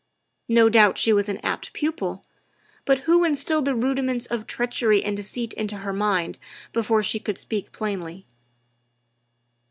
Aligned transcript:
No 0.47 0.67
doubt 0.67 0.97
she 0.97 1.13
was 1.13 1.29
an 1.29 1.37
apt 1.43 1.73
pupil, 1.73 2.25
but 2.85 2.97
who 3.05 3.23
instilled 3.23 3.65
the 3.65 3.75
rudiments 3.75 4.25
of 4.25 4.47
treachery 4.47 5.03
and 5.03 5.15
deceit 5.15 5.53
into 5.53 5.77
her 5.77 5.93
mind 5.93 6.39
before 6.73 7.03
she 7.03 7.19
could 7.19 7.37
speak 7.37 7.71
plainly?" 7.71 8.25